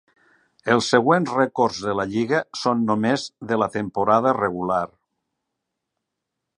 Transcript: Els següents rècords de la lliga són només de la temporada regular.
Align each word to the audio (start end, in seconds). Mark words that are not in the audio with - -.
Els 0.75 0.87
següents 0.93 1.33
rècords 1.39 1.83
de 1.89 1.93
la 1.99 2.07
lliga 2.15 2.41
són 2.63 2.83
només 2.89 3.29
de 3.53 3.61
la 3.65 3.71
temporada 3.79 4.35
regular. 4.41 4.83